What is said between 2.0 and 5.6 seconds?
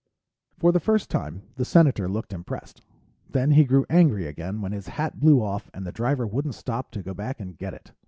looked impressed. Then he grew angry again when his hat blew